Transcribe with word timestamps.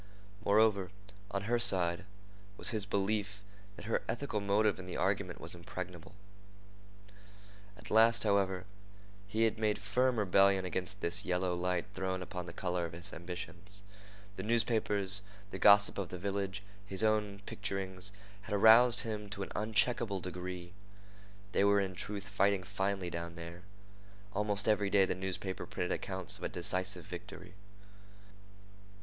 Moreover, 0.43 0.89
on 1.29 1.43
her 1.43 1.59
side, 1.59 2.05
was 2.57 2.69
his 2.69 2.87
belief 2.87 3.43
that 3.75 3.85
her 3.85 4.01
ethical 4.09 4.39
motive 4.41 4.79
in 4.79 4.87
the 4.87 4.97
argument 4.97 5.39
was 5.39 5.53
impregnable. 5.53 6.15
At 7.77 7.91
last, 7.91 8.23
however, 8.23 8.65
he 9.27 9.43
had 9.43 9.59
made 9.59 9.77
firm 9.77 10.17
rebellion 10.17 10.65
against 10.65 11.01
this 11.01 11.23
yellow 11.23 11.53
light 11.53 11.85
thrown 11.93 12.23
upon 12.23 12.47
the 12.47 12.51
color 12.51 12.83
of 12.87 12.93
his 12.93 13.13
ambitions. 13.13 13.83
The 14.37 14.41
newspapers, 14.41 15.21
the 15.51 15.59
gossip 15.59 15.99
of 15.99 16.09
the 16.09 16.17
village, 16.17 16.63
his 16.83 17.03
own 17.03 17.41
picturings, 17.45 18.09
had 18.41 18.55
aroused 18.55 19.01
him 19.01 19.29
to 19.29 19.43
an 19.43 19.51
uncheckable 19.55 20.19
degree. 20.19 20.73
They 21.51 21.63
were 21.63 21.79
in 21.79 21.93
truth 21.93 22.27
fighting 22.27 22.63
finely 22.63 23.11
down 23.11 23.35
there. 23.35 23.61
Almost 24.33 24.67
every 24.67 24.89
day 24.89 25.05
the 25.05 25.13
newspaper 25.13 25.67
printed 25.67 25.91
accounts 25.91 26.39
of 26.39 26.43
a 26.43 26.49
decisive 26.49 27.05
victory. 27.05 27.53